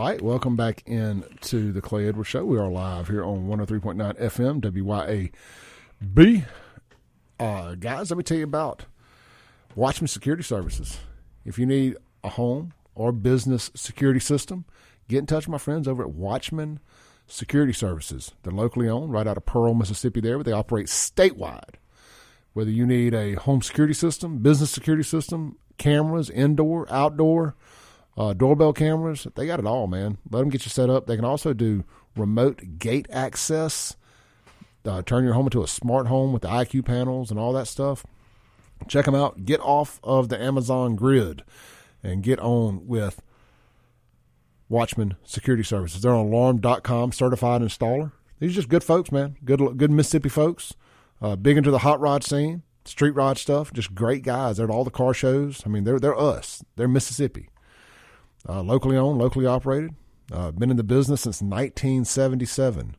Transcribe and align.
All 0.00 0.06
right, 0.06 0.22
welcome 0.22 0.56
back 0.56 0.82
in 0.86 1.24
to 1.42 1.72
the 1.72 1.82
Clay 1.82 2.08
Edwards 2.08 2.30
Show. 2.30 2.46
We 2.46 2.56
are 2.56 2.70
live 2.70 3.08
here 3.08 3.22
on 3.22 3.46
103.9 3.46 4.18
FM, 4.18 5.30
WYAB. 6.08 6.46
Uh, 7.38 7.74
guys, 7.74 8.10
let 8.10 8.16
me 8.16 8.22
tell 8.22 8.38
you 8.38 8.44
about 8.44 8.86
Watchman 9.74 10.08
Security 10.08 10.42
Services. 10.42 11.00
If 11.44 11.58
you 11.58 11.66
need 11.66 11.98
a 12.24 12.30
home 12.30 12.72
or 12.94 13.12
business 13.12 13.70
security 13.74 14.20
system, 14.20 14.64
get 15.06 15.18
in 15.18 15.26
touch 15.26 15.46
with 15.46 15.52
my 15.52 15.58
friends 15.58 15.86
over 15.86 16.02
at 16.02 16.12
Watchman 16.12 16.80
Security 17.26 17.74
Services. 17.74 18.32
They're 18.42 18.54
locally 18.54 18.88
owned, 18.88 19.12
right 19.12 19.26
out 19.26 19.36
of 19.36 19.44
Pearl, 19.44 19.74
Mississippi, 19.74 20.22
there, 20.22 20.38
but 20.38 20.46
they 20.46 20.52
operate 20.52 20.86
statewide. 20.86 21.74
Whether 22.54 22.70
you 22.70 22.86
need 22.86 23.12
a 23.12 23.34
home 23.34 23.60
security 23.60 23.92
system, 23.92 24.38
business 24.38 24.70
security 24.70 25.04
system, 25.04 25.58
cameras, 25.76 26.30
indoor, 26.30 26.90
outdoor, 26.90 27.54
uh, 28.16 28.32
doorbell 28.32 28.72
cameras. 28.72 29.26
They 29.34 29.46
got 29.46 29.58
it 29.58 29.66
all, 29.66 29.86
man. 29.86 30.18
Let 30.30 30.40
them 30.40 30.50
get 30.50 30.64
you 30.64 30.70
set 30.70 30.90
up. 30.90 31.06
They 31.06 31.16
can 31.16 31.24
also 31.24 31.52
do 31.52 31.84
remote 32.16 32.78
gate 32.78 33.06
access, 33.10 33.96
uh, 34.84 35.02
turn 35.02 35.24
your 35.24 35.34
home 35.34 35.46
into 35.46 35.62
a 35.62 35.68
smart 35.68 36.06
home 36.06 36.32
with 36.32 36.42
the 36.42 36.48
IQ 36.48 36.84
panels 36.84 37.30
and 37.30 37.38
all 37.38 37.52
that 37.52 37.66
stuff. 37.66 38.04
Check 38.88 39.04
them 39.04 39.14
out. 39.14 39.44
Get 39.44 39.60
off 39.60 40.00
of 40.02 40.28
the 40.28 40.40
Amazon 40.40 40.96
grid 40.96 41.42
and 42.02 42.22
get 42.22 42.38
on 42.40 42.86
with 42.86 43.20
Watchman 44.68 45.16
Security 45.24 45.62
Services. 45.62 46.02
They're 46.02 46.14
on 46.14 46.26
alarm.com, 46.26 47.12
certified 47.12 47.60
installer. 47.60 48.12
These 48.38 48.52
are 48.52 48.54
just 48.54 48.68
good 48.68 48.84
folks, 48.84 49.12
man. 49.12 49.36
Good, 49.44 49.76
good 49.76 49.90
Mississippi 49.90 50.30
folks. 50.30 50.74
Uh, 51.20 51.36
big 51.36 51.58
into 51.58 51.70
the 51.70 51.80
hot 51.80 52.00
rod 52.00 52.24
scene, 52.24 52.62
street 52.86 53.10
rod 53.10 53.36
stuff. 53.36 53.72
Just 53.72 53.94
great 53.94 54.22
guys. 54.22 54.56
They're 54.56 54.64
at 54.64 54.70
all 54.70 54.84
the 54.84 54.90
car 54.90 55.12
shows. 55.12 55.62
I 55.66 55.68
mean, 55.68 55.84
they're 55.84 56.00
they're 56.00 56.18
us. 56.18 56.64
They're 56.76 56.88
Mississippi. 56.88 57.50
Uh, 58.48 58.62
locally 58.62 58.96
owned, 58.96 59.18
locally 59.18 59.44
operated. 59.46 59.94
Uh, 60.32 60.50
been 60.50 60.70
in 60.70 60.76
the 60.76 60.84
business 60.84 61.22
since 61.22 61.42
1977. 61.42 62.96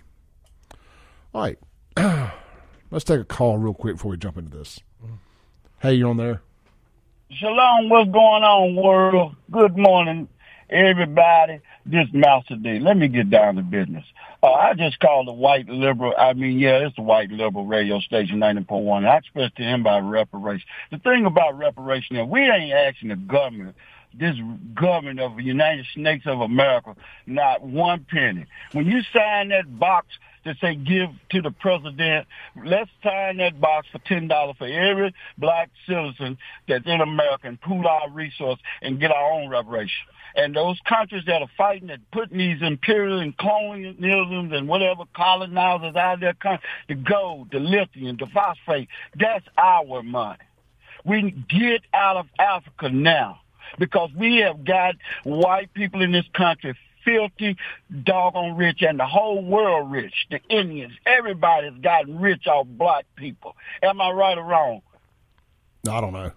All 1.33 1.41
right. 1.41 1.57
Let's 2.91 3.05
take 3.05 3.19
a 3.19 3.25
call 3.25 3.57
real 3.57 3.73
quick 3.73 3.95
before 3.95 4.11
we 4.11 4.17
jump 4.17 4.37
into 4.37 4.55
this. 4.57 4.79
Hey, 5.79 5.95
you 5.95 6.07
on 6.07 6.17
there? 6.17 6.41
Shalom, 7.29 7.89
what's 7.89 8.09
going 8.09 8.43
on, 8.43 8.75
world? 8.77 9.35
Good 9.51 9.77
morning, 9.77 10.29
everybody. 10.69 11.59
This 11.85 12.07
Master 12.13 12.55
D. 12.55 12.79
Let 12.79 12.95
me 12.95 13.09
get 13.09 13.29
down 13.29 13.57
to 13.57 13.63
business. 13.63 14.05
Uh, 14.41 14.53
I 14.53 14.75
just 14.75 14.97
called 15.01 15.27
the 15.27 15.33
white 15.33 15.67
liberal. 15.67 16.13
I 16.17 16.31
mean, 16.31 16.57
yeah, 16.57 16.87
it's 16.87 16.95
the 16.95 17.01
white 17.01 17.29
liberal 17.29 17.65
radio 17.65 17.99
station 17.99 18.39
90.1. 18.39 19.05
I 19.05 19.17
expressed 19.17 19.57
to 19.57 19.63
him 19.63 19.81
about 19.81 20.09
reparation. 20.09 20.65
The 20.89 20.99
thing 20.99 21.25
about 21.25 21.57
reparation 21.57 22.15
is 22.15 22.29
we 22.29 22.43
ain't 22.43 22.71
asking 22.71 23.09
the 23.09 23.17
government 23.17 23.75
this 24.17 24.35
government 24.73 25.19
of 25.19 25.35
the 25.35 25.43
United 25.43 25.85
States 25.85 26.25
of 26.25 26.39
America 26.39 26.95
not 27.25 27.61
one 27.61 28.05
penny. 28.09 28.45
When 28.71 28.85
you 28.85 29.01
sign 29.13 29.49
that 29.49 29.77
box 29.77 30.07
that 30.47 30.57
say 30.59 30.75
give 30.75 31.09
to 31.31 31.41
the 31.41 31.51
president, 31.51 32.27
let's 32.65 32.89
sign 33.03 33.37
that 33.37 33.59
box 33.59 33.87
for 33.91 33.99
ten 33.99 34.27
dollars 34.27 34.55
for 34.57 34.67
every 34.67 35.13
black 35.37 35.69
citizen 35.87 36.37
that's 36.67 36.85
in 36.85 37.01
America 37.01 37.47
and 37.47 37.61
pool 37.61 37.85
our 37.87 38.09
resources 38.09 38.63
and 38.81 38.99
get 38.99 39.11
our 39.11 39.31
own 39.31 39.49
reparation. 39.49 40.05
And 40.35 40.55
those 40.55 40.77
countries 40.87 41.23
that 41.27 41.41
are 41.41 41.49
fighting 41.57 41.89
and 41.89 42.01
putting 42.11 42.37
these 42.37 42.61
imperial 42.61 43.19
and 43.19 43.35
colonialisms 43.37 44.53
and 44.53 44.67
whatever 44.67 45.03
colonizers 45.15 45.95
out 45.95 46.19
there, 46.19 46.35
the 46.87 46.95
gold, 46.95 47.49
the 47.51 47.59
lithium, 47.59 48.17
the 48.17 48.27
phosphate, 48.27 48.87
that's 49.19 49.45
our 49.57 50.03
money. 50.03 50.37
We 51.05 51.31
get 51.49 51.81
out 51.93 52.17
of 52.17 52.27
Africa 52.37 52.89
now 52.89 53.39
because 53.79 54.09
we 54.15 54.37
have 54.37 54.63
got 54.63 54.95
white 55.23 55.73
people 55.73 56.01
in 56.01 56.11
this 56.11 56.25
country 56.33 56.77
filthy, 57.07 57.55
doggone 58.03 58.57
rich, 58.57 58.81
and 58.81 58.99
the 58.99 59.05
whole 59.05 59.41
world 59.41 59.91
rich. 59.91 60.13
The 60.29 60.39
Indians, 60.49 60.93
everybody's 61.05 61.79
gotten 61.81 62.19
rich 62.19 62.47
off 62.47 62.67
black 62.67 63.05
people. 63.15 63.55
Am 63.81 64.01
I 64.01 64.11
right 64.11 64.37
or 64.37 64.43
wrong? 64.43 64.81
I 65.89 66.01
don't 66.01 66.13
know. 66.13 66.31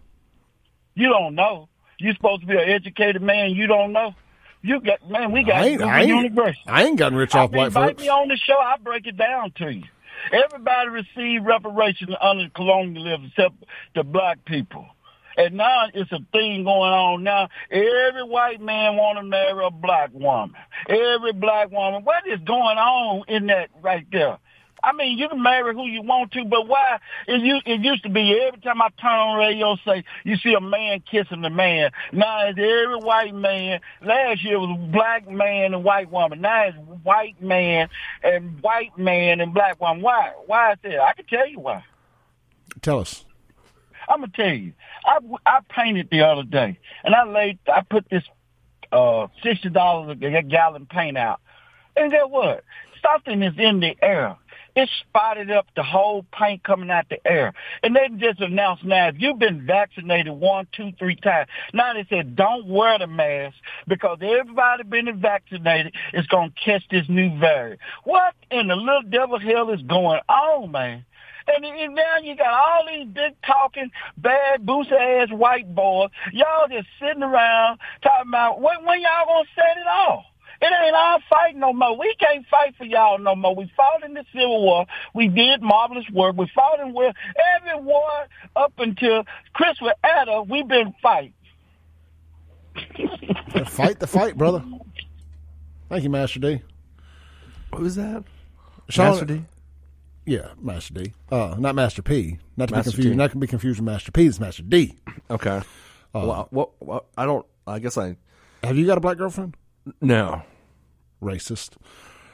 You 0.95 1.09
don't 1.09 1.35
know. 1.35 1.69
You're 1.99 2.15
supposed 2.15 2.43
to 2.43 2.47
be 2.47 2.55
an 2.55 2.69
educated 2.69 3.21
man. 3.21 3.51
You 3.51 3.67
don't 3.67 3.93
know. 3.93 4.15
You 4.63 4.81
got 4.81 5.09
man. 5.11 5.33
We 5.33 5.43
got 5.43 5.57
I 5.57 5.67
ain't, 5.67 5.83
I 5.83 6.01
ain't, 6.03 6.09
university. 6.09 6.63
I 6.67 6.85
ain't 6.85 6.99
gotten 6.99 7.19
rich 7.19 7.35
off 7.35 7.51
black 7.51 7.73
folks. 7.73 7.91
Invite 7.91 8.01
me 8.01 8.09
on 8.09 8.29
the 8.29 8.37
show. 8.37 8.57
I 8.59 8.77
break 8.83 9.07
it 9.07 9.17
down 9.17 9.53
to 9.57 9.73
you. 9.73 9.85
Everybody 10.33 10.91
received 10.91 11.47
reparations 11.47 12.11
under 12.21 12.49
colonialism 12.51 13.33
except 13.35 13.55
the 13.95 14.05
black 14.05 14.45
people. 14.45 14.87
And 15.37 15.55
now 15.55 15.87
it's 15.95 16.13
a 16.13 16.19
thing 16.33 16.65
going 16.65 16.93
on 16.93 17.23
now. 17.23 17.49
Every 17.71 18.25
white 18.25 18.61
man 18.61 18.97
want 18.97 19.19
to 19.19 19.25
marry 19.25 19.65
a 19.65 19.71
black 19.71 20.11
woman. 20.13 20.55
Every 20.89 21.33
black 21.33 21.71
woman. 21.71 22.05
What 22.05 22.27
is 22.27 22.41
going 22.41 22.79
on 22.79 23.25
in 23.29 23.47
that 23.47 23.71
right 23.83 24.07
there? 24.11 24.39
I 24.83 24.93
mean, 24.93 25.19
you 25.19 25.29
can 25.29 25.43
marry 25.43 25.75
who 25.75 25.87
you 25.87 26.03
want 26.03 26.33
to, 26.33 26.45
but 26.45 26.67
why? 26.67 26.99
It 27.27 27.41
used, 27.43 27.67
it 27.67 27.81
used 27.81 28.03
to 28.05 28.09
be 28.09 28.41
every 28.41 28.61
time 28.61 28.81
I 28.81 28.89
turn 29.01 29.11
on 29.11 29.39
radio, 29.39 29.77
say 29.85 30.05
you 30.25 30.37
see 30.37 30.55
a 30.55 30.61
man 30.61 31.03
kissing 31.11 31.45
a 31.45 31.51
man. 31.51 31.91
Now 32.13 32.47
it's 32.47 32.59
every 32.59 32.97
white 32.97 33.35
man. 33.35 33.81
Last 34.03 34.43
year 34.45 34.59
was 34.59 34.79
black 34.91 35.29
man 35.29 35.75
and 35.75 35.85
white 35.85 36.11
woman. 36.11 36.41
Now 36.41 36.65
it's 36.65 36.79
white 37.03 37.41
man 37.43 37.89
and 38.23 38.63
white 38.63 38.97
man 38.97 39.41
and 39.41 39.53
black 39.53 39.81
woman. 39.81 40.03
Why? 40.03 40.33
Why 40.47 40.73
is 40.73 40.79
that? 40.83 41.03
I 41.03 41.13
can 41.13 41.27
tell 41.27 41.47
you 41.47 41.61
why. 41.61 41.85
Tell 42.81 43.01
us. 43.01 43.25
I'm 44.09 44.21
gonna 44.21 44.33
tell 44.34 44.53
you. 44.53 44.72
I 45.05 45.19
I 45.47 45.61
painted 45.69 46.09
the 46.11 46.22
other 46.22 46.43
day, 46.43 46.78
and 47.05 47.15
I 47.15 47.25
laid 47.25 47.59
I 47.72 47.83
put 47.83 48.09
this 48.11 48.25
uh 48.93 49.28
sixty 49.43 49.71
dollars 49.71 50.16
a 50.21 50.43
gallon 50.43 50.87
paint 50.87 51.16
out, 51.16 51.41
and 51.97 52.10
guess 52.10 52.22
what? 52.28 52.65
Something 53.03 53.43
is 53.43 53.55
in 53.59 53.81
the 53.81 53.97
air. 54.03 54.37
It 54.77 54.89
spotted 55.00 55.50
up 55.50 55.66
the 55.75 55.83
whole 55.83 56.25
paint 56.33 56.62
coming 56.62 56.91
out 56.91 57.09
the 57.09 57.19
air. 57.27 57.53
And 57.83 57.97
they 57.97 58.09
just 58.16 58.41
announced 58.41 58.84
now, 58.84 59.09
if 59.09 59.16
you've 59.19 59.39
been 59.39 59.66
vaccinated 59.66 60.33
one, 60.33 60.69
two, 60.72 60.93
three 60.99 61.16
times, 61.16 61.49
now 61.75 61.93
they 61.94 62.06
said 62.09 62.37
don't 62.37 62.66
wear 62.66 62.99
the 62.99 63.06
mask 63.06 63.56
because 63.89 64.19
everybody 64.22 64.84
been 64.84 65.21
vaccinated 65.21 65.94
is 66.12 66.27
to 66.28 66.49
catch 66.65 66.83
this 66.91 67.06
new 67.09 67.37
variant. 67.39 67.81
What 68.05 68.34
in 68.50 68.69
the 68.69 68.77
little 68.77 69.03
devil 69.03 69.39
hell 69.41 69.71
is 69.71 69.83
going 69.83 70.21
on, 70.28 70.71
man? 70.71 71.05
And, 71.47 71.65
and 71.65 71.95
now 71.95 72.19
you 72.23 72.37
got 72.37 72.53
all 72.53 72.84
these 72.87 73.09
big 73.09 73.34
talking, 73.47 73.91
bad, 74.17 74.65
boost 74.65 74.91
ass 74.93 75.28
white 75.31 75.75
boys. 75.75 76.11
Y'all 76.33 76.69
just 76.69 76.89
sitting 77.01 77.23
around 77.23 77.78
talking 78.03 78.28
about 78.28 78.61
when, 78.61 78.84
when 78.84 79.01
y'all 79.01 79.27
gonna 79.27 79.49
set 79.55 79.77
it 79.77 79.87
off. 79.87 80.25
It 80.62 80.71
ain't 80.84 80.95
our 80.95 81.21
fight 81.31 81.56
no 81.56 81.73
more. 81.73 81.99
We 81.99 82.15
can't 82.21 82.47
fight 82.51 82.75
for 82.77 82.84
y'all 82.84 83.19
no 83.19 83.34
more. 83.34 83.55
We 83.55 83.73
fought 83.75 84.05
in 84.05 84.12
the 84.12 84.25
Civil 84.31 84.62
War. 84.62 84.84
We 85.15 85.28
did 85.28 85.62
marvelous 85.62 86.05
work. 86.12 86.37
We 86.37 86.51
fought 86.55 86.81
in 86.81 86.93
war. 86.93 87.12
Every 87.57 87.81
war 87.81 88.11
up 88.55 88.75
until 88.77 89.25
Christopher 89.55 89.95
Adder, 90.05 90.43
we've 90.43 90.69
been 90.69 90.95
fighting. 91.03 91.33
fight 93.67 94.01
the 94.01 94.07
fight, 94.07 94.37
brother. 94.37 94.62
Thank 95.89 96.05
you, 96.05 96.11
Master 96.11 96.41
D. 96.41 96.61
What 97.71 97.83
was 97.83 97.97
that? 97.97 98.25
Shaun, 98.91 99.07
Master 99.07 99.25
D? 99.25 99.45
Yeah, 100.27 100.49
Master 100.61 100.95
D. 100.95 101.13
Uh, 101.33 101.57
not 101.59 101.75
Master 101.75 102.03
P. 102.03 102.39
Not 102.57 102.69
to 102.69 102.75
Master 102.75 102.91
be 102.91 102.95
confused. 102.97 103.13
T. 103.15 103.17
Not 103.17 103.31
to 103.33 103.37
be 103.39 103.47
confused 103.47 103.81
with 103.81 103.87
Master 103.87 104.13
P. 104.13 104.27
It's 104.27 104.39
Master 104.41 104.63
D. 104.63 104.97
Okay. 105.31 105.59
Uh, 105.59 105.63
well, 106.13 106.49
what, 106.51 106.71
what? 106.83 107.05
I 107.17 107.25
don't. 107.25 107.47
I 107.67 107.79
guess 107.79 107.97
I. 107.97 108.17
Have 108.65 108.77
you 108.77 108.85
got 108.87 108.99
a 108.99 109.01
black 109.01 109.17
girlfriend? 109.17 109.57
No. 110.01 110.43
Racist. 111.22 111.77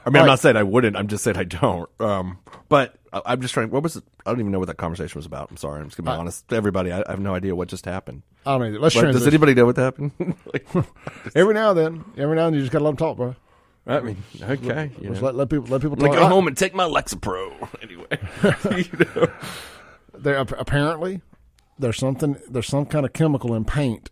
I 0.05 0.09
mean, 0.09 0.15
I'm 0.17 0.21
Right. 0.23 0.25
not 0.31 0.39
saying 0.39 0.55
I 0.55 0.63
wouldn't. 0.63 0.95
I'm 0.95 1.07
just 1.07 1.23
saying 1.23 1.37
I 1.37 1.43
don't. 1.43 1.87
Um, 1.99 2.39
but 2.69 2.95
I- 3.13 3.21
I'm 3.27 3.41
just 3.41 3.53
trying. 3.53 3.69
What 3.69 3.83
was 3.83 3.95
it? 3.97 4.03
I 4.25 4.31
don't 4.31 4.39
even 4.39 4.51
know 4.51 4.57
what 4.59 4.67
that 4.67 4.77
conversation 4.77 5.19
was 5.19 5.25
about. 5.27 5.51
I'm 5.51 5.57
sorry. 5.57 5.79
I'm 5.81 5.87
just 5.87 5.97
gonna 5.97 6.09
be 6.11 6.15
Uh, 6.15 6.19
honest. 6.19 6.51
Everybody, 6.51 6.91
I, 6.91 7.01
I 7.07 7.11
have 7.11 7.19
no 7.19 7.35
idea 7.35 7.55
what 7.55 7.67
just 7.67 7.85
happened. 7.85 8.23
I 8.45 8.57
don't 8.57 8.73
know. 8.73 8.79
Let's 8.79 8.95
What- 8.95 9.11
does 9.11 9.27
anybody 9.27 9.53
know 9.53 9.65
what 9.65 9.77
happened? 9.77 10.11
Like, 10.53 10.65
Every 11.35 11.53
now 11.53 11.71
and 11.71 11.77
then, 11.79 12.05
every 12.17 12.35
now 12.35 12.47
and 12.47 12.53
then, 12.55 12.59
you 12.59 12.61
just 12.61 12.71
gotta 12.71 12.83
let 12.85 12.91
them 12.91 12.97
talk, 12.97 13.17
bro. 13.17 13.35
I 13.87 14.01
mean, 14.01 14.17
okay. 14.41 14.91
You 14.99 15.11
know. 15.11 15.19
let, 15.21 15.35
let 15.35 15.49
people 15.49 15.67
let 15.67 15.81
people 15.81 15.93
I'm 15.93 15.99
gonna 15.99 16.13
talk. 16.13 16.29
go 16.29 16.35
home 16.35 16.47
and 16.47 16.57
take 16.57 16.73
my 16.73 16.83
Lexapro 16.83 17.69
anyway. 17.81 18.87
you 18.91 19.05
know? 19.05 19.27
there 20.13 20.37
apparently 20.37 21.21
there's 21.79 21.97
something 21.97 22.37
there's 22.49 22.67
some 22.67 22.85
kind 22.85 23.05
of 23.05 23.13
chemical 23.13 23.53
in 23.53 23.65
paint 23.65 24.09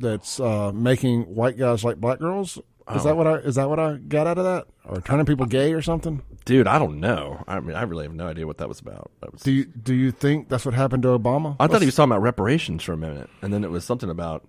that's 0.00 0.40
uh, 0.40 0.72
making 0.72 1.22
white 1.34 1.56
guys 1.56 1.84
like 1.84 1.96
black 1.96 2.18
girls. 2.18 2.58
Is 2.94 3.04
that 3.04 3.16
what 3.16 3.26
I 3.28 3.34
is 3.36 3.54
that 3.54 3.68
what 3.68 3.78
I 3.78 3.98
got 3.98 4.26
out 4.26 4.36
of 4.36 4.44
that, 4.44 4.66
or 4.84 5.00
turning 5.00 5.24
people 5.24 5.46
gay 5.46 5.72
or 5.72 5.80
something? 5.80 6.22
Dude, 6.44 6.66
I 6.66 6.78
don't 6.80 6.98
know. 6.98 7.44
I 7.46 7.60
mean, 7.60 7.76
I 7.76 7.82
really 7.82 8.02
have 8.02 8.14
no 8.14 8.26
idea 8.26 8.48
what 8.48 8.58
that 8.58 8.68
was 8.68 8.80
about. 8.80 9.12
That 9.20 9.32
was, 9.32 9.42
Do 9.42 9.52
you 9.52 9.66
do 9.66 9.94
you 9.94 10.10
think 10.10 10.48
that's 10.48 10.64
what 10.64 10.74
happened 10.74 11.04
to 11.04 11.10
Obama? 11.10 11.54
I 11.60 11.68
thought 11.68 11.82
he 11.82 11.86
was 11.86 11.94
talking 11.94 12.10
about 12.10 12.22
reparations 12.22 12.82
for 12.82 12.92
a 12.92 12.96
minute, 12.96 13.30
and 13.42 13.52
then 13.52 13.62
it 13.62 13.70
was 13.70 13.84
something 13.84 14.10
about 14.10 14.44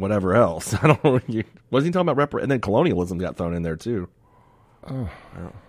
whatever 0.00 0.34
else. 0.34 0.74
I 0.82 0.86
don't 0.88 1.04
know. 1.04 1.20
You, 1.28 1.44
wasn't 1.70 1.88
he 1.88 1.92
talking 1.92 2.08
about 2.08 2.30
repar- 2.30 2.42
and 2.42 2.50
then 2.50 2.60
colonialism 2.60 3.18
got 3.18 3.36
thrown 3.36 3.54
in 3.54 3.62
there 3.62 3.76
too. 3.76 4.08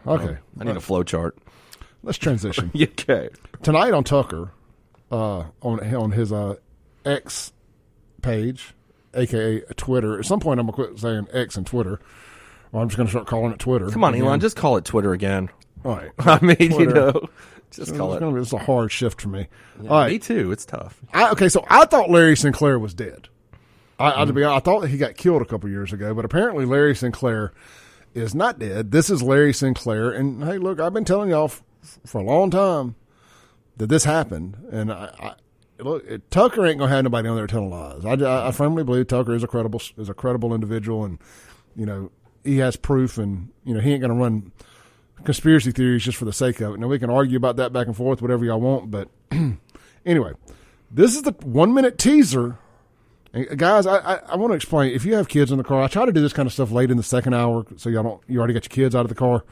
Okay, 0.07 0.37
I 0.59 0.63
need 0.63 0.75
a 0.75 0.81
flow 0.81 1.03
chart. 1.03 1.37
let's 2.01 2.17
transition. 2.17 2.71
okay. 2.81 3.29
Tonight 3.61 3.93
on 3.93 4.03
Tucker, 4.03 4.51
uh, 5.11 5.45
on 5.61 5.95
on 5.95 6.11
his 6.11 6.31
uh, 6.33 6.55
X 7.05 7.53
page, 8.21 8.73
aka 9.13 9.61
Twitter. 9.77 10.19
At 10.19 10.25
some 10.25 10.39
point, 10.39 10.59
I'm 10.59 10.65
gonna 10.65 10.75
quit 10.87 10.99
saying 10.99 11.27
X 11.31 11.55
and 11.57 11.65
Twitter. 11.67 11.99
Or 12.71 12.81
I'm 12.81 12.89
just 12.89 12.97
gonna 12.97 13.09
start 13.09 13.27
calling 13.27 13.53
it 13.53 13.59
Twitter. 13.59 13.87
Come 13.89 14.03
on, 14.03 14.13
again. 14.15 14.25
Elon, 14.25 14.39
just 14.39 14.55
call 14.57 14.77
it 14.77 14.85
Twitter 14.85 15.13
again. 15.13 15.49
all 15.85 15.95
right. 15.95 16.09
I 16.19 16.39
mean, 16.43 16.57
you 16.71 16.87
know, 16.87 17.11
just 17.69 17.89
It's 17.89 17.97
call 17.97 18.15
it. 18.15 18.19
gonna 18.19 18.35
be, 18.35 18.41
it's 18.41 18.51
a 18.53 18.57
hard 18.57 18.91
shift 18.91 19.21
for 19.21 19.29
me. 19.29 19.47
All 19.81 19.99
right. 19.99 20.11
Me 20.13 20.19
too. 20.19 20.51
It's 20.51 20.65
tough. 20.65 20.99
I, 21.13 21.29
okay, 21.31 21.49
so 21.49 21.63
I 21.69 21.85
thought 21.85 22.09
Larry 22.09 22.35
Sinclair 22.35 22.79
was 22.79 22.95
dead. 22.95 23.29
I, 23.99 24.07
I, 24.07 24.11
to 24.11 24.25
mm-hmm. 24.25 24.35
be 24.35 24.43
honest, 24.43 24.67
I 24.67 24.71
thought 24.71 24.81
that 24.81 24.89
he 24.89 24.97
got 24.97 25.15
killed 25.15 25.41
a 25.41 25.45
couple 25.45 25.69
years 25.69 25.93
ago, 25.93 26.13
but 26.13 26.25
apparently 26.25 26.65
Larry 26.65 26.95
Sinclair 26.95 27.53
is 28.13 28.35
not 28.35 28.59
dead. 28.59 28.91
This 28.91 29.09
is 29.09 29.21
Larry 29.21 29.53
Sinclair, 29.53 30.11
and 30.11 30.43
hey, 30.43 30.57
look, 30.57 30.79
I've 30.79 30.93
been 30.93 31.05
telling 31.05 31.29
y'all 31.29 31.45
f- 31.45 31.63
for 32.05 32.21
a 32.21 32.23
long 32.23 32.49
time 32.49 32.95
that 33.77 33.87
this 33.87 34.03
happened, 34.03 34.57
and 34.71 34.91
I, 34.91 35.11
I 35.19 35.83
look, 35.83 36.05
it, 36.05 36.29
Tucker 36.31 36.65
ain't 36.65 36.79
gonna 36.79 36.91
have 36.91 37.03
nobody 37.03 37.27
on 37.27 37.35
there 37.35 37.47
telling 37.47 37.69
lies. 37.69 38.05
I, 38.05 38.13
I, 38.13 38.47
I 38.47 38.51
firmly 38.51 38.83
believe 38.83 39.07
Tucker 39.07 39.35
is 39.35 39.43
a 39.43 39.47
credible 39.47 39.81
is 39.97 40.09
a 40.09 40.13
credible 40.13 40.53
individual, 40.53 41.05
and 41.05 41.19
you 41.75 41.85
know 41.85 42.11
he 42.43 42.57
has 42.57 42.75
proof, 42.75 43.17
and 43.17 43.49
you 43.63 43.73
know 43.73 43.79
he 43.79 43.91
ain't 43.91 44.01
gonna 44.01 44.13
run 44.13 44.51
conspiracy 45.23 45.71
theories 45.71 46.03
just 46.03 46.17
for 46.17 46.25
the 46.25 46.33
sake 46.33 46.59
of 46.61 46.73
it. 46.73 46.79
Now 46.79 46.87
we 46.87 46.99
can 46.99 47.09
argue 47.09 47.37
about 47.37 47.55
that 47.57 47.73
back 47.73 47.87
and 47.87 47.95
forth, 47.95 48.21
whatever 48.21 48.45
y'all 48.45 48.61
want, 48.61 48.91
but 48.91 49.09
anyway, 50.05 50.33
this 50.91 51.15
is 51.15 51.23
the 51.23 51.31
one 51.43 51.73
minute 51.73 51.97
teaser. 51.97 52.57
And 53.33 53.57
guys, 53.57 53.88
I, 53.88 53.97
I, 53.97 54.15
I 54.27 54.35
want 54.35 54.51
to 54.51 54.56
explain. 54.56 54.94
If 54.94 55.06
you 55.06 55.15
have 55.15 55.27
kids 55.27 55.51
in 55.51 55.57
the 55.57 55.63
car, 55.63 55.81
I 55.81 55.88
try 55.88 56.06
to 56.06 56.12
do 56.12 56.21
this 56.21 56.33
kind 56.33 56.45
of 56.45 56.53
stuff 56.53 56.71
late 56.71 56.91
in 56.91 56.97
the 56.97 57.03
second 57.03 57.33
hour, 57.33 57.65
so 57.77 57.89
y'all 57.89 58.03
don't. 58.03 58.21
You 58.27 58.38
already 58.39 58.53
got 58.53 58.63
your 58.65 58.85
kids 58.85 58.95
out 58.95 59.01
of 59.01 59.09
the 59.09 59.15
car. 59.15 59.44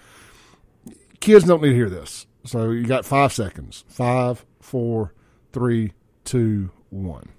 Kids 1.20 1.46
don't 1.46 1.62
need 1.62 1.70
to 1.70 1.76
hear 1.76 1.90
this, 1.90 2.28
so 2.46 2.70
you 2.70 2.86
got 2.86 3.06
five 3.06 3.34
seconds. 3.34 3.84
Five, 3.88 4.46
four, 4.60 5.14
three, 5.52 5.94
two, 6.24 6.70
one. 6.90 7.30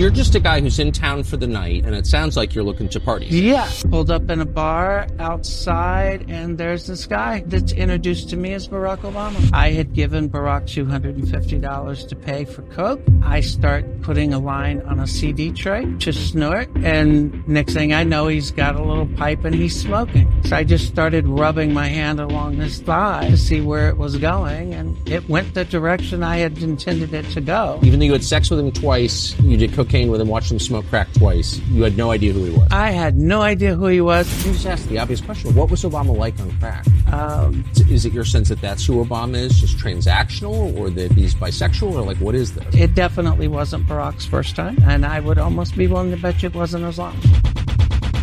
You're 0.00 0.08
just 0.08 0.34
a 0.34 0.40
guy 0.40 0.62
who's 0.62 0.78
in 0.78 0.92
town 0.92 1.24
for 1.24 1.36
the 1.36 1.46
night, 1.46 1.84
and 1.84 1.94
it 1.94 2.06
sounds 2.06 2.34
like 2.34 2.54
you're 2.54 2.64
looking 2.64 2.88
to 2.88 2.98
party. 2.98 3.26
Yeah. 3.26 3.70
Pulled 3.90 4.10
up 4.10 4.30
in 4.30 4.40
a 4.40 4.46
bar 4.46 5.06
outside, 5.18 6.24
and 6.26 6.56
there's 6.56 6.86
this 6.86 7.04
guy 7.04 7.42
that's 7.44 7.72
introduced 7.72 8.30
to 8.30 8.38
me 8.38 8.54
as 8.54 8.66
Barack 8.66 9.00
Obama. 9.00 9.50
I 9.52 9.72
had 9.72 9.92
given 9.92 10.30
Barack 10.30 10.62
$250 10.62 12.08
to 12.08 12.16
pay 12.16 12.46
for 12.46 12.62
Coke. 12.62 13.02
I 13.22 13.42
start 13.42 14.00
putting 14.00 14.32
a 14.32 14.38
line 14.38 14.80
on 14.86 15.00
a 15.00 15.06
CD 15.06 15.52
tray 15.52 15.84
to 15.98 16.14
snort, 16.14 16.70
and 16.76 17.46
next 17.46 17.74
thing 17.74 17.92
I 17.92 18.02
know, 18.02 18.28
he's 18.28 18.52
got 18.52 18.76
a 18.76 18.82
little 18.82 19.06
pipe 19.06 19.44
and 19.44 19.54
he's 19.54 19.78
smoking. 19.78 20.32
So 20.44 20.56
I 20.56 20.64
just 20.64 20.86
started 20.86 21.26
rubbing 21.26 21.74
my 21.74 21.88
hand 21.88 22.20
along 22.20 22.54
his 22.54 22.80
thigh 22.80 23.28
to 23.28 23.36
see 23.36 23.60
where 23.60 23.90
it 23.90 23.98
was 23.98 24.16
going, 24.16 24.72
and 24.72 24.96
it 25.06 25.28
went 25.28 25.52
the 25.52 25.66
direction 25.66 26.22
I 26.22 26.38
had 26.38 26.56
intended 26.62 27.12
it 27.12 27.26
to 27.32 27.42
go. 27.42 27.78
Even 27.82 28.00
though 28.00 28.06
you 28.06 28.12
had 28.12 28.24
sex 28.24 28.48
with 28.48 28.60
him 28.60 28.72
twice, 28.72 29.38
you 29.40 29.58
did 29.58 29.74
cocaine 29.90 30.10
with 30.10 30.20
him, 30.20 30.28
watched 30.28 30.50
him 30.50 30.58
smoke 30.58 30.86
crack 30.88 31.12
twice, 31.14 31.58
you 31.70 31.82
had 31.82 31.96
no 31.96 32.10
idea 32.10 32.32
who 32.32 32.44
he 32.44 32.50
was. 32.50 32.68
I 32.70 32.90
had 32.90 33.16
no 33.16 33.42
idea 33.42 33.74
who 33.74 33.86
he 33.86 34.00
was. 34.00 34.28
You 34.46 34.52
just 34.52 34.66
asked 34.66 34.88
the 34.88 34.98
obvious 34.98 35.20
question: 35.20 35.54
What 35.54 35.70
was 35.70 35.82
Obama 35.82 36.16
like 36.16 36.38
on 36.40 36.50
crack? 36.58 36.86
Um, 37.12 37.64
Is 37.88 38.06
it 38.06 38.12
your 38.12 38.24
sense 38.24 38.48
that 38.50 38.60
that's 38.60 38.86
who 38.86 39.04
Obama 39.04 39.36
is, 39.36 39.60
just 39.60 39.78
transactional, 39.78 40.76
or 40.78 40.90
that 40.90 41.12
he's 41.12 41.34
bisexual, 41.34 41.92
or 41.92 42.02
like 42.02 42.18
what 42.18 42.34
is 42.34 42.54
this? 42.54 42.74
It 42.74 42.94
definitely 42.94 43.48
wasn't 43.48 43.86
Barack's 43.86 44.26
first 44.26 44.54
time, 44.54 44.78
and 44.84 45.04
I 45.04 45.20
would 45.20 45.38
almost 45.38 45.76
be 45.76 45.86
willing 45.86 46.10
to 46.12 46.16
bet 46.16 46.42
you 46.42 46.48
it 46.48 46.54
wasn't 46.54 46.84
Islam. 46.84 47.18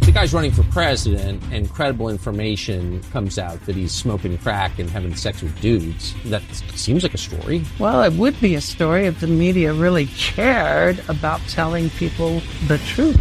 The 0.07 0.13
guy's 0.13 0.33
running 0.33 0.53
for 0.53 0.63
president, 0.63 1.43
and 1.51 1.69
credible 1.69 2.07
information 2.07 3.03
comes 3.11 3.37
out 3.37 3.59
that 3.65 3.75
he's 3.75 3.91
smoking 3.91 4.37
crack 4.37 4.79
and 4.79 4.89
having 4.89 5.13
sex 5.13 5.41
with 5.41 5.59
dudes. 5.59 6.15
That 6.27 6.41
seems 6.75 7.03
like 7.03 7.13
a 7.13 7.17
story. 7.17 7.65
Well, 7.77 8.01
it 8.03 8.13
would 8.13 8.39
be 8.39 8.55
a 8.55 8.61
story 8.61 9.05
if 9.05 9.19
the 9.19 9.27
media 9.27 9.73
really 9.73 10.05
cared 10.05 11.03
about 11.09 11.41
telling 11.49 11.89
people 11.89 12.41
the 12.67 12.77
truth. 12.85 13.19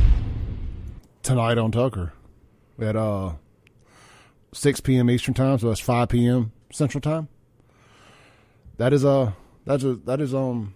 Tonight 1.25 1.59
on 1.59 1.73
Tucker, 1.73 2.13
at 2.81 2.95
uh, 2.95 3.33
six 4.53 4.79
p.m. 4.79 5.11
Eastern 5.11 5.35
time, 5.35 5.59
so 5.59 5.67
that's 5.67 5.81
five 5.81 6.09
p.m. 6.09 6.53
Central 6.71 7.01
time. 7.01 7.27
That 8.77 8.93
is 8.93 9.05
uh, 9.05 9.33
that's 9.65 9.83
a, 9.83 9.97
that 9.97 10.21
is 10.21 10.33
um, 10.33 10.73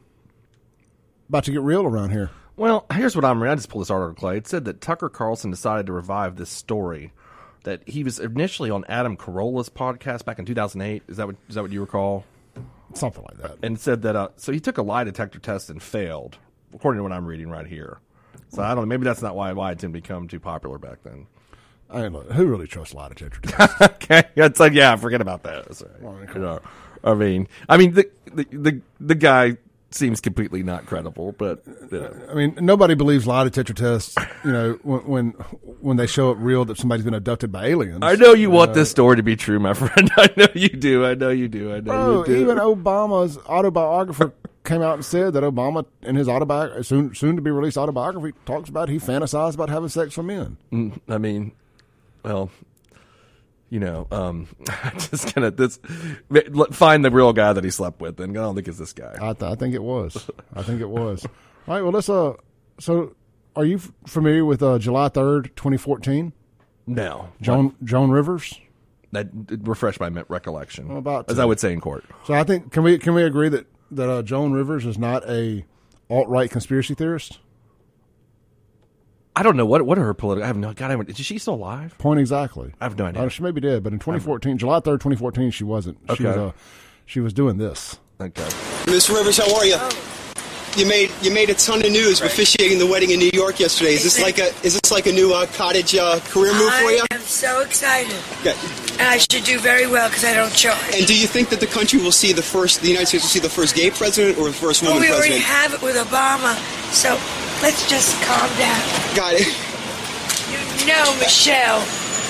about 1.29 1.45
to 1.45 1.53
get 1.53 1.63
real 1.63 1.85
around 1.85 2.11
here. 2.11 2.31
Well, 2.61 2.85
here's 2.93 3.17
what 3.17 3.25
I'm 3.25 3.43
reading. 3.43 3.53
I 3.53 3.57
just 3.57 3.71
pulled 3.71 3.81
this 3.81 3.91
article, 3.91 4.15
Clay. 4.15 4.37
It 4.37 4.47
said 4.47 4.67
that 4.67 4.83
Tucker 4.83 5.09
Carlson 5.09 5.51
decided 5.51 5.87
to 5.87 5.95
revive 5.95 6.37
this 6.37 6.51
story. 6.51 7.11
That 7.63 7.81
he 7.89 8.05
was 8.05 8.19
initially 8.19 8.71
on 8.71 8.85
Adam 8.87 9.17
Carolla's 9.17 9.71
podcast 9.71 10.27
back 10.27 10.39
in 10.39 10.45
2008. 10.45 11.05
Is 11.09 11.17
that 11.17 11.27
what 11.27 11.37
is 11.49 11.55
that 11.55 11.63
what 11.63 11.73
you 11.73 11.81
recall? 11.81 12.27
Something 12.93 13.25
like 13.27 13.39
that. 13.39 13.57
And 13.63 13.81
said 13.81 14.03
that 14.03 14.15
uh, 14.15 14.29
so 14.37 14.53
he 14.53 14.61
took 14.61 14.77
a 14.77 14.83
lie 14.83 15.05
detector 15.05 15.39
test 15.39 15.71
and 15.71 15.83
failed, 15.83 16.37
according 16.75 16.99
to 16.99 17.03
what 17.03 17.13
I'm 17.13 17.25
reading 17.25 17.49
right 17.49 17.67
here. 17.67 17.99
So 18.51 18.63
I 18.63 18.75
don't 18.75 18.81
know. 18.85 18.87
Maybe 18.87 19.05
that's 19.05 19.23
not 19.23 19.35
why 19.35 19.55
why 19.55 19.73
it 19.73 19.79
didn't 19.79 19.95
become 19.95 20.29
too 20.29 20.39
popular 20.39 20.77
back 20.77 21.03
then. 21.03 21.29
I 21.89 22.03
mean, 22.03 22.13
look, 22.13 22.31
who 22.31 22.45
really 22.45 22.67
trusts 22.67 22.93
lie 22.93 23.09
detector 23.09 23.41
tests? 23.43 23.81
okay, 23.81 24.25
it's 24.37 24.61
like 24.61 24.75
yeah, 24.75 24.95
forget 24.97 25.23
about 25.23 25.45
that. 25.45 25.83
Right. 26.03 26.37
Know, 26.37 26.61
I 27.03 27.15
mean, 27.15 27.49
I 27.71 27.79
mean 27.79 27.95
the 27.95 28.11
the 28.35 28.45
the, 28.53 28.81
the 29.01 29.15
guy 29.15 29.57
seems 29.91 30.21
completely 30.21 30.63
not 30.63 30.87
credible, 30.87 31.33
but 31.33 31.63
you 31.67 32.01
know. 32.01 32.15
I 32.31 32.35
mean, 32.35 32.57
nobody 32.61 32.95
believes 32.95 33.27
lie 33.27 33.45
detector 33.45 33.75
tests. 33.75 34.15
You 34.45 34.53
know, 34.53 34.79
when 34.83 35.01
when, 35.07 35.31
when 35.81 35.97
they 35.97 36.07
show 36.07 36.31
up 36.31 36.37
real 36.41 36.65
that 36.67 36.79
somebody's 36.79 37.05
been 37.05 37.15
abducted 37.15 37.51
by 37.53 37.67
aliens. 37.67 38.01
I 38.03 38.15
know 38.15 38.33
you 38.33 38.51
want 38.51 38.75
this 38.75 38.91
story 38.91 39.17
to 39.17 39.23
be 39.23 39.37
true, 39.37 39.59
my 39.59 39.75
friend. 39.75 40.11
I 40.17 40.31
know 40.37 40.49
you 40.55 40.69
do. 40.69 41.05
I 41.05 41.15
know 41.15 41.31
you 41.31 41.49
do. 41.49 41.73
I 41.73 41.81
know 41.81 41.83
Bro, 41.83 42.19
you 42.19 42.25
do. 42.27 42.41
even 42.43 42.59
Obama's 42.59 43.39
autobiographer 43.47 44.33
came 44.65 44.83
out 44.83 44.95
and 44.95 45.05
said 45.05 45.33
that 45.33 45.43
Obama, 45.43 45.85
in 46.03 46.17
his 46.17 46.29
autobiography, 46.29 46.83
soon 46.85 47.15
soon 47.15 47.37
to 47.37 47.43
be 47.43 47.51
released 47.51 47.77
autobiography, 47.77 48.37
talks 48.47 48.69
about 48.69 48.89
he 48.89 48.99
fantasized 48.99 49.55
about 49.55 49.69
having 49.69 49.89
sex 49.89 50.17
with 50.17 50.27
men. 50.27 50.57
Mm, 50.73 51.01
I 51.09 51.19
mean, 51.19 51.53
well, 52.23 52.51
you 53.71 53.81
know, 53.81 54.07
um, 54.11 54.47
just 54.99 55.35
gonna 55.35 55.51
this 55.51 55.79
find 56.73 57.05
the 57.05 57.11
real 57.11 57.33
guy 57.33 57.53
that 57.53 57.65
he 57.65 57.71
slept 57.71 58.01
with, 58.01 58.21
and 58.21 58.37
I 58.37 58.43
don't 58.43 58.55
think 58.55 58.69
it's 58.69 58.79
this 58.79 58.93
guy. 58.93 59.15
I, 59.21 59.33
th- 59.33 59.51
I 59.51 59.55
think 59.55 59.75
it 59.75 59.83
was. 59.83 60.29
I 60.55 60.63
think 60.63 60.81
it 60.81 60.89
was. 60.91 61.25
All 61.69 61.75
right. 61.75 61.83
Well, 61.83 61.93
let's. 61.93 62.09
Uh, 62.09 62.35
so, 62.79 63.15
are 63.57 63.65
you 63.65 63.77
f- 63.77 63.93
familiar 64.07 64.45
with 64.45 64.63
uh, 64.63 64.79
July 64.79 65.09
third, 65.09 65.55
twenty 65.57 65.77
fourteen? 65.77 66.33
No, 66.87 67.29
Joan 67.41 67.75
Joan 67.85 68.11
Rivers. 68.11 68.59
that 69.13 69.29
refreshed 69.63 70.01
my 70.01 70.09
recollection. 70.29 70.91
about 70.91 71.31
as. 71.31 71.39
I 71.39 71.45
would 71.45 71.61
say 71.61 71.73
in 71.73 71.81
court. 71.81 72.05
So 72.27 72.35
I 72.35 72.43
think 72.45 72.73
can 72.73 72.83
we 72.83 72.99
can 72.99 73.15
we 73.15 73.23
agree 73.23 73.49
that 73.51 73.67
that 73.93 74.11
uh, 74.11 74.23
Joan 74.23 74.53
Rivers 74.53 74.85
is 74.85 74.99
not 74.99 75.29
a 75.29 75.65
alt 76.09 76.29
right 76.29 76.51
conspiracy 76.51 76.95
theorist? 76.95 77.39
I 79.37 79.43
don't 79.43 79.57
know 79.57 79.65
what 79.67 79.83
what 79.83 79.99
are 79.99 80.05
her 80.05 80.15
political. 80.15 80.45
I 80.45 80.47
have 80.49 80.57
no. 80.57 80.73
God, 80.73 80.87
I 80.87 80.91
haven't, 80.91 81.09
is 81.11 81.19
she 81.25 81.39
still 81.39 81.55
alive? 81.55 81.97
Point 81.99 82.21
exactly. 82.21 82.73
I 82.81 82.85
have 82.85 82.99
no 82.99 83.07
idea. 83.07 83.23
Uh, 83.23 83.29
she 83.29 83.43
may 83.43 83.53
be 83.53 83.61
dead, 83.61 83.83
but 83.83 83.93
in 83.93 83.99
2014, 83.99 84.59
July 84.59 84.81
3rd, 84.81 84.85
2014, 85.01 85.51
she 85.51 85.65
wasn't. 85.65 85.99
She 86.17 86.25
was 86.25 86.37
Okay. 86.37 86.47
uh, 86.49 86.53
she 87.07 87.21
was 87.21 87.33
doing 87.33 87.57
this. 87.57 87.99
Okay. 88.21 88.49
Miss 88.87 89.09
Rivers, 89.09 89.39
how 89.39 89.57
are 89.57 89.65
you? 89.65 89.79
You 90.77 90.87
made 90.87 91.11
you 91.23 91.33
made 91.33 91.51
a 91.51 91.55
ton 91.55 91.85
of 91.85 91.91
news 91.91 92.21
officiating 92.21 92.79
the 92.79 92.87
wedding 92.87 93.11
in 93.11 93.19
New 93.19 93.31
York 93.33 93.59
yesterday. 93.59 93.95
Is 93.95 94.05
this 94.05 94.21
like 94.23 94.39
a 94.39 94.47
is 94.65 94.79
this 94.79 94.93
like 94.93 95.07
a 95.07 95.13
new 95.13 95.33
uh, 95.35 95.47
cottage 95.55 95.95
uh, 95.97 96.21
career 96.27 96.53
move 96.53 96.73
for 96.75 96.91
you? 96.91 97.03
I 97.11 97.15
am 97.15 97.21
so 97.23 97.61
excited. 97.61 98.15
Okay. 98.41 98.55
And 98.93 99.09
I 99.09 99.19
should 99.19 99.43
do 99.45 99.59
very 99.59 99.87
well 99.89 100.09
because 100.09 100.25
I 100.25 100.35
don't 100.35 100.53
charge. 100.55 100.79
And 100.95 101.07
do 101.07 101.19
you 101.19 101.27
think 101.27 101.49
that 101.49 101.59
the 101.59 101.67
country 101.67 102.01
will 102.01 102.13
see 102.13 102.33
the 102.33 102.43
first, 102.43 102.83
the 102.83 102.89
United 102.89 103.07
States 103.07 103.25
will 103.25 103.31
see 103.31 103.41
the 103.41 103.49
first 103.49 103.75
gay 103.75 103.91
president 103.91 104.39
or 104.39 104.45
the 104.47 104.53
first 104.53 104.83
Well, 104.83 104.95
woman 104.95 105.09
we 105.09 105.15
already 105.17 105.39
have 105.39 105.75
it 105.75 105.83
with 105.83 105.97
Obama, 105.97 106.55
so 106.93 107.17
let's 107.63 107.89
just 107.89 108.21
calm 108.23 108.49
down. 108.59 108.81
Got 109.15 109.35
it. 109.35 109.47
You 110.81 110.87
know 110.87 111.15
Michelle 111.19 111.81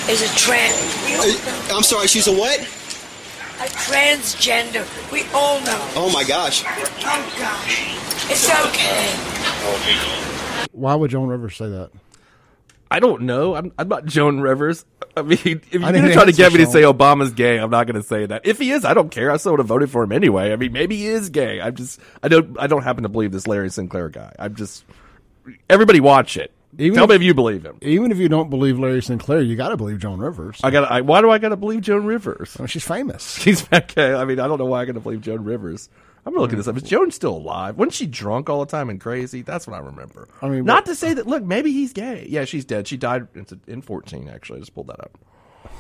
is 0.08 0.22
a 0.22 0.28
trans. 0.36 0.76
We 1.04 1.14
all 1.16 1.26
know. 1.26 1.70
Uh, 1.70 1.76
I'm 1.76 1.82
sorry, 1.82 2.06
she's 2.08 2.26
a 2.26 2.32
what? 2.32 2.58
A 2.60 3.64
transgender. 3.64 4.84
We 5.12 5.22
all 5.34 5.60
know. 5.60 5.88
Oh 5.94 6.10
my 6.12 6.24
gosh. 6.24 6.64
Oh, 6.66 7.34
gosh. 7.38 7.94
It's 8.30 8.48
okay. 8.48 9.10
Why 10.72 10.94
would 10.94 11.10
Joan 11.10 11.28
Rivers 11.28 11.56
say 11.56 11.68
that? 11.68 11.90
I 12.90 12.98
don't 12.98 13.22
know. 13.22 13.54
I'm, 13.54 13.72
I'm 13.78 13.86
not 13.86 14.06
Joan 14.06 14.40
Rivers. 14.40 14.84
I 15.16 15.22
mean, 15.22 15.38
if 15.38 15.72
you're 15.72 15.80
going 15.80 15.94
to 15.94 16.12
try 16.12 16.22
to 16.22 16.28
answer, 16.28 16.32
get 16.32 16.52
me 16.52 16.58
to 16.58 16.66
say 16.66 16.82
Obama's 16.82 17.32
gay, 17.32 17.58
I'm 17.58 17.70
not 17.70 17.86
going 17.86 18.00
to 18.00 18.02
say 18.02 18.26
that. 18.26 18.46
If 18.46 18.58
he 18.58 18.72
is, 18.72 18.84
I 18.84 18.94
don't 18.94 19.10
care. 19.10 19.30
I 19.30 19.36
still 19.36 19.52
would 19.52 19.60
have 19.60 19.68
voted 19.68 19.90
for 19.90 20.02
him 20.02 20.10
anyway. 20.10 20.52
I 20.52 20.56
mean, 20.56 20.72
maybe 20.72 20.96
he 20.96 21.06
is 21.06 21.30
gay. 21.30 21.60
I'm 21.60 21.76
just, 21.76 22.00
I 22.22 22.28
don't, 22.28 22.58
I 22.58 22.66
don't 22.66 22.82
happen 22.82 23.04
to 23.04 23.08
believe 23.08 23.30
this 23.30 23.46
Larry 23.46 23.70
Sinclair 23.70 24.08
guy. 24.08 24.34
I'm 24.38 24.56
just, 24.56 24.84
everybody 25.68 26.00
watch 26.00 26.36
it. 26.36 26.52
Even 26.78 26.94
Tell 26.94 27.04
if- 27.04 27.10
me 27.10 27.16
if 27.16 27.22
you 27.22 27.34
believe 27.34 27.64
him. 27.64 27.78
Even 27.82 28.12
if 28.12 28.18
you 28.18 28.28
don't 28.28 28.48
believe 28.48 28.78
Larry 28.78 29.02
Sinclair, 29.02 29.40
you 29.42 29.56
got 29.56 29.70
to 29.70 29.76
believe 29.76 29.98
Joan 29.98 30.20
Rivers. 30.20 30.60
I 30.62 30.70
got. 30.70 30.90
I, 30.90 31.00
why 31.00 31.20
do 31.20 31.30
I 31.30 31.38
got 31.38 31.48
to 31.48 31.56
believe 31.56 31.80
Joan 31.80 32.04
Rivers? 32.06 32.56
I 32.58 32.62
mean, 32.62 32.68
she's 32.68 32.86
famous. 32.86 33.34
She's 33.40 33.66
okay. 33.72 34.14
I 34.14 34.24
mean, 34.24 34.38
I 34.38 34.46
don't 34.46 34.58
know 34.58 34.66
why 34.66 34.82
I 34.82 34.84
got 34.84 34.92
to 34.94 35.00
believe 35.00 35.20
Joan 35.20 35.42
Rivers. 35.44 35.88
I'm 36.24 36.32
gonna 36.34 36.42
look 36.42 36.52
at 36.52 36.56
this 36.58 36.68
up. 36.68 36.76
Is 36.76 36.82
Joan 36.82 37.10
still 37.10 37.34
alive? 37.36 37.76
Wasn't 37.78 37.94
she 37.94 38.06
drunk 38.06 38.50
all 38.50 38.60
the 38.60 38.70
time 38.70 38.90
and 38.90 39.00
crazy? 39.00 39.40
That's 39.42 39.66
what 39.66 39.74
I 39.74 39.78
remember. 39.78 40.28
I 40.42 40.48
mean, 40.50 40.64
not 40.66 40.84
but- 40.84 40.90
to 40.90 40.94
say 40.94 41.14
that. 41.14 41.26
Look, 41.26 41.42
maybe 41.42 41.72
he's 41.72 41.92
gay. 41.94 42.26
Yeah, 42.28 42.44
she's 42.44 42.64
dead. 42.66 42.86
She 42.86 42.96
died 42.98 43.26
in, 43.34 43.46
in 43.66 43.80
14. 43.82 44.28
Actually, 44.28 44.58
I 44.58 44.60
just 44.60 44.74
pulled 44.74 44.88
that 44.88 45.00
up. 45.00 45.18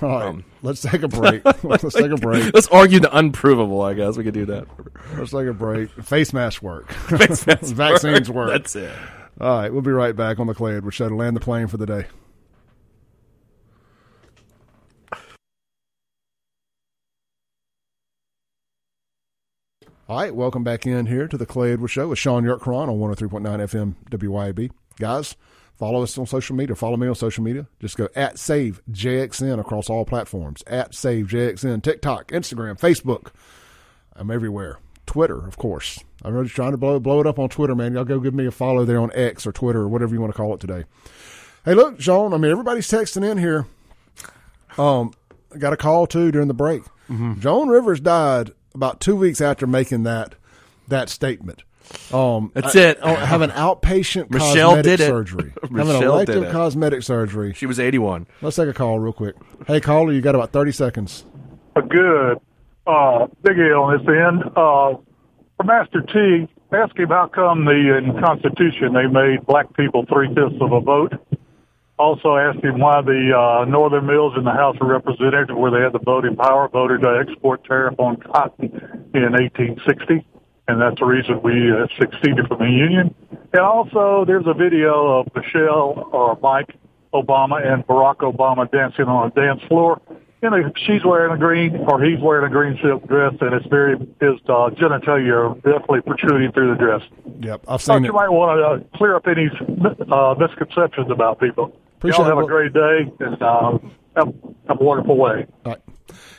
All 0.02 0.08
right, 0.08 0.26
um, 0.28 0.44
let's 0.62 0.80
take 0.80 1.02
a 1.02 1.08
break. 1.20 1.44
let's 1.62 1.94
take 1.94 2.10
a 2.10 2.16
break. 2.16 2.52
Let's 2.54 2.68
argue 2.68 3.00
the 3.00 3.14
unprovable. 3.16 3.82
I 3.82 3.92
guess 3.94 4.16
we 4.16 4.24
could 4.24 4.34
do 4.34 4.46
that. 4.46 4.66
Let's 5.16 5.30
take 5.30 5.46
a 5.46 5.52
break. 5.52 5.90
Face 6.02 6.32
mask 6.32 6.62
work. 6.62 6.90
Face 6.92 7.46
masks 7.46 7.70
Vaccines 7.70 8.30
work. 8.30 8.48
That's 8.50 8.74
it. 8.76 8.92
All 9.40 9.58
right, 9.58 9.72
we'll 9.72 9.80
be 9.80 9.90
right 9.90 10.14
back 10.14 10.38
on 10.38 10.46
the 10.46 10.54
Clay 10.54 10.76
Edwards 10.76 10.96
Show 10.96 11.08
to 11.08 11.14
land 11.14 11.34
the 11.34 11.40
plane 11.40 11.66
for 11.66 11.78
the 11.78 11.86
day. 11.86 12.04
All 20.06 20.18
right, 20.18 20.34
welcome 20.34 20.62
back 20.62 20.86
in 20.86 21.06
here 21.06 21.26
to 21.26 21.38
the 21.38 21.46
Clay 21.46 21.72
Edwards 21.72 21.92
Show 21.92 22.08
with 22.08 22.18
Shaun 22.18 22.44
Yurtkuran 22.44 22.88
on 22.88 22.98
103.9 22.98 23.40
FM 23.40 23.94
WYAB. 24.10 24.72
Guys, 24.98 25.36
follow 25.78 26.02
us 26.02 26.18
on 26.18 26.26
social 26.26 26.54
media. 26.54 26.76
Follow 26.76 26.98
me 26.98 27.06
on 27.06 27.14
social 27.14 27.42
media. 27.42 27.66
Just 27.78 27.96
go 27.96 28.08
at 28.14 28.38
Save 28.38 28.82
JXN 28.90 29.58
across 29.58 29.88
all 29.88 30.04
platforms. 30.04 30.62
At 30.66 30.94
Save 30.94 31.28
JXN, 31.28 31.82
TikTok, 31.82 32.28
Instagram, 32.32 32.78
Facebook. 32.78 33.32
I'm 34.14 34.30
everywhere. 34.30 34.80
Twitter, 35.10 35.44
of 35.44 35.56
course. 35.56 35.98
I'm 36.24 36.40
just 36.44 36.54
trying 36.54 36.70
to 36.70 36.76
blow 36.76 37.00
blow 37.00 37.20
it 37.20 37.26
up 37.26 37.40
on 37.40 37.48
Twitter, 37.48 37.74
man. 37.74 37.94
Y'all 37.94 38.04
go 38.04 38.20
give 38.20 38.32
me 38.32 38.46
a 38.46 38.52
follow 38.52 38.84
there 38.84 39.00
on 39.00 39.10
X 39.12 39.44
or 39.44 39.50
Twitter 39.50 39.80
or 39.80 39.88
whatever 39.88 40.14
you 40.14 40.20
want 40.20 40.32
to 40.32 40.36
call 40.36 40.54
it 40.54 40.60
today. 40.60 40.84
Hey, 41.64 41.74
look, 41.74 42.00
Shaun. 42.00 42.32
I 42.32 42.36
mean, 42.36 42.52
everybody's 42.52 42.86
texting 42.86 43.28
in 43.28 43.36
here. 43.36 43.66
Um, 44.78 45.12
I 45.52 45.58
got 45.58 45.72
a 45.72 45.76
call 45.76 46.06
too 46.06 46.30
during 46.30 46.46
the 46.46 46.54
break. 46.54 46.82
Joan 47.40 47.68
Rivers 47.68 47.98
died 47.98 48.52
about 48.72 49.00
two 49.00 49.16
weeks 49.16 49.40
after 49.40 49.66
making 49.66 50.04
that 50.04 50.36
that 50.86 51.08
statement. 51.08 51.64
Um, 52.12 52.52
That's 52.54 52.76
it. 52.76 53.00
I, 53.02 53.14
have 53.14 53.42
an 53.42 53.50
outpatient 53.50 54.30
Michelle 54.30 54.76
cosmetic 54.76 54.84
did 54.84 55.00
it. 55.00 55.06
surgery. 55.06 55.52
having 55.62 55.76
Michelle 55.76 55.98
did 55.98 56.06
elective 56.06 56.42
it. 56.44 56.52
cosmetic 56.52 57.02
surgery. 57.02 57.52
She 57.54 57.66
was 57.66 57.80
81. 57.80 58.28
Let's 58.42 58.54
take 58.54 58.68
a 58.68 58.72
call 58.72 59.00
real 59.00 59.12
quick. 59.12 59.34
Hey, 59.66 59.80
caller, 59.80 60.12
you 60.12 60.20
got 60.20 60.36
about 60.36 60.52
thirty 60.52 60.70
seconds. 60.70 61.24
good. 61.88 62.38
Uh, 62.86 63.26
Big 63.42 63.58
A 63.58 63.72
on 63.72 63.98
this 63.98 64.06
end. 64.08 64.42
Uh, 64.56 64.96
for 65.56 65.64
Master 65.64 66.00
T, 66.00 66.48
ask 66.72 66.96
him 66.96 67.08
how 67.08 67.28
come 67.28 67.64
the 67.64 67.98
in 67.98 68.18
Constitution 68.20 68.94
they 68.94 69.06
made 69.06 69.44
black 69.46 69.74
people 69.76 70.06
three 70.08 70.28
fifths 70.28 70.60
of 70.60 70.72
a 70.72 70.80
vote. 70.80 71.12
Also 71.98 72.36
ask 72.36 72.58
him 72.64 72.78
why 72.78 73.02
the 73.02 73.36
uh, 73.36 73.66
Northern 73.66 74.06
Mills 74.06 74.32
in 74.38 74.44
the 74.44 74.52
House 74.56 74.76
of 74.80 74.88
Representatives, 74.88 75.52
where 75.52 75.70
they 75.70 75.84
had 75.84 75.92
the 75.92 76.00
voting 76.00 76.34
power, 76.34 76.66
voted 76.68 77.02
to 77.02 77.20
export 77.20 77.62
tariff 77.64 78.00
on 78.00 78.16
cotton 78.16 78.72
in 79.12 79.36
1860, 79.36 80.26
and 80.66 80.80
that's 80.80 80.98
the 80.98 81.04
reason 81.04 81.42
we 81.42 81.70
uh, 81.70 81.86
succeeded 82.00 82.48
from 82.48 82.58
the 82.60 82.72
Union. 82.72 83.14
And 83.52 83.60
also, 83.60 84.24
there's 84.24 84.46
a 84.46 84.54
video 84.54 85.20
of 85.20 85.28
Michelle 85.36 86.08
or 86.10 86.38
Mike 86.40 86.74
Obama 87.12 87.60
and 87.60 87.86
Barack 87.86 88.24
Obama 88.24 88.70
dancing 88.70 89.04
on 89.04 89.28
a 89.28 89.30
dance 89.34 89.60
floor. 89.68 90.00
You 90.42 90.48
know, 90.48 90.72
she's 90.86 91.04
wearing 91.04 91.32
a 91.32 91.38
green 91.38 91.76
or 91.76 92.02
he's 92.02 92.18
wearing 92.20 92.46
a 92.46 92.50
green 92.50 92.78
silk 92.82 93.06
dress, 93.06 93.34
and 93.40 93.52
it's 93.52 93.66
very 93.66 93.98
his 93.98 94.40
uh, 94.46 94.70
genitalia 94.70 95.50
are 95.50 95.54
definitely 95.56 96.00
protruding 96.00 96.50
through 96.52 96.74
the 96.74 96.78
dress. 96.78 97.02
Yep, 97.40 97.64
I've 97.68 97.82
Thought 97.82 97.96
seen 97.96 98.04
you 98.04 98.12
might 98.12 98.30
want 98.30 98.58
to 98.58 98.64
uh, 98.64 98.98
clear 98.98 99.16
up 99.16 99.26
any 99.26 99.50
uh, 100.10 100.34
misconceptions 100.38 101.10
about 101.10 101.40
people. 101.40 101.76
Appreciate 101.96 102.18
Y'all 102.18 102.28
have 102.28 102.38
it. 102.38 102.44
a 102.44 102.46
great 102.46 102.72
day 102.72 103.12
and 103.20 103.42
uh, 103.42 103.78
have, 104.16 104.32
have 104.68 104.80
a 104.80 104.84
wonderful 104.84 105.18
way. 105.18 105.46
All 105.66 105.72
right. 105.72 105.82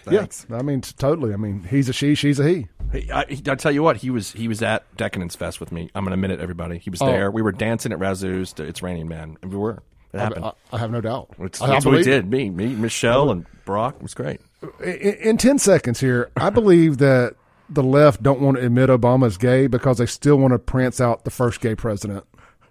Thanks. 0.03 0.47
Yeah, 0.49 0.57
I 0.57 0.63
mean, 0.63 0.81
totally. 0.81 1.33
I 1.33 1.37
mean, 1.37 1.63
he's 1.69 1.87
a 1.87 1.93
she, 1.93 2.15
she's 2.15 2.39
a 2.39 2.47
he. 2.47 2.67
Hey, 2.91 3.07
I, 3.13 3.21
I 3.29 3.55
tell 3.55 3.71
you 3.71 3.83
what, 3.83 3.97
he 3.97 4.09
was 4.09 4.33
he 4.33 4.47
was 4.47 4.63
at 4.63 4.83
Decadence 4.97 5.35
Fest 5.35 5.59
with 5.59 5.71
me. 5.71 5.89
I'm 5.93 6.03
gonna 6.03 6.15
admit 6.15 6.31
it, 6.31 6.39
everybody. 6.39 6.79
He 6.79 6.89
was 6.89 6.99
there. 6.99 7.29
We 7.29 7.41
were 7.41 7.51
dancing 7.51 7.91
at 7.93 7.99
Razzoo's. 7.99 8.53
It's 8.59 8.81
Raining 8.81 9.07
Man. 9.07 9.37
We 9.43 9.55
were. 9.55 9.83
It 10.13 10.19
happened. 10.19 10.45
I, 10.45 10.51
I 10.73 10.77
have 10.77 10.91
no 10.91 11.01
doubt. 11.01 11.29
It's, 11.39 11.61
I, 11.61 11.67
that's 11.67 11.85
what 11.85 11.91
we 11.91 12.03
believe- 12.03 12.23
did. 12.23 12.29
Me, 12.29 12.49
me, 12.49 12.75
Michelle, 12.75 13.31
and 13.31 13.45
Brock. 13.65 13.95
It 13.95 14.01
was 14.03 14.13
great. 14.13 14.41
In, 14.83 15.13
in 15.15 15.37
10 15.37 15.57
seconds 15.59 15.99
here, 15.99 16.29
I 16.37 16.49
believe 16.49 16.97
that 16.97 17.35
the 17.69 17.83
left 17.83 18.21
don't 18.21 18.41
want 18.41 18.57
to 18.57 18.65
admit 18.65 18.89
Obama's 18.89 19.37
gay 19.37 19.67
because 19.67 19.97
they 19.97 20.05
still 20.05 20.35
want 20.35 20.51
to 20.51 20.59
prance 20.59 20.99
out 20.99 21.23
the 21.23 21.31
first 21.31 21.61
gay 21.61 21.75
president. 21.75 22.25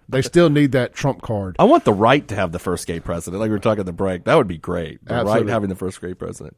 They 0.07 0.21
still 0.21 0.49
need 0.49 0.73
that 0.73 0.93
Trump 0.93 1.21
card. 1.21 1.55
I 1.57 1.63
want 1.63 1.85
the 1.85 1.93
right 1.93 2.27
to 2.27 2.35
have 2.35 2.51
the 2.51 2.59
first 2.59 2.85
gay 2.85 2.99
president. 2.99 3.39
Like 3.39 3.47
we 3.47 3.53
were 3.53 3.59
talking 3.59 3.79
at 3.79 3.85
the 3.85 3.93
break. 3.93 4.25
That 4.25 4.35
would 4.35 4.47
be 4.47 4.57
great. 4.57 5.03
The 5.05 5.23
right 5.23 5.47
having 5.47 5.69
the 5.69 5.75
first 5.75 6.01
gay 6.01 6.13
president. 6.13 6.57